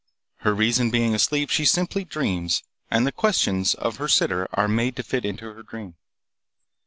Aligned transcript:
Her 0.37 0.55
reason 0.55 0.89
being 0.89 1.13
asleep, 1.13 1.51
she 1.51 1.63
simply 1.63 2.05
dreams, 2.05 2.63
and 2.89 3.05
the 3.05 3.11
questions 3.11 3.75
of 3.75 3.97
her 3.97 4.07
sitter 4.07 4.47
are 4.51 4.67
made 4.67 4.95
to 4.95 5.03
fit 5.03 5.25
into 5.25 5.53
her 5.53 5.61
dream. 5.61 5.93